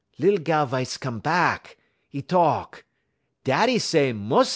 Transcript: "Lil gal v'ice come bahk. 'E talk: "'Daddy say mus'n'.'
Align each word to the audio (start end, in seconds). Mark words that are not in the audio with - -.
"Lil 0.17 0.39
gal 0.39 0.65
v'ice 0.65 0.97
come 0.97 1.21
bahk. 1.21 1.75
'E 2.11 2.23
talk: 2.23 2.85
"'Daddy 3.43 3.77
say 3.77 4.11
mus'n'.' 4.13 4.49